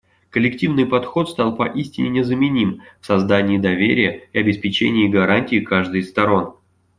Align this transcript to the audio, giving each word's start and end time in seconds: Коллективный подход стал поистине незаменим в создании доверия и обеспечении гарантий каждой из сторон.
Коллективный 0.31 0.87
подход 0.87 1.29
стал 1.29 1.55
поистине 1.55 2.09
незаменим 2.09 2.81
в 3.01 3.05
создании 3.05 3.59
доверия 3.59 4.27
и 4.33 4.39
обеспечении 4.39 5.07
гарантий 5.07 5.61
каждой 5.61 5.99
из 5.99 6.09
сторон. 6.09 6.55